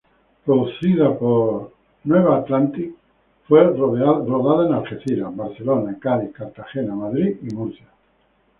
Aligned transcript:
Producida 0.45 1.15
por 1.15 1.73
New 2.05 2.31
Atlantis, 2.33 2.91
fue 3.47 3.63
rodada 3.65 4.65
en 4.65 4.73
Algeciras, 4.73 5.35
Barcelona, 5.35 5.95
Cádiz, 6.01 6.31
Cartagena, 6.31 6.95
Madrid 6.95 7.37
y 7.43 7.53
Murcia. 7.53 7.85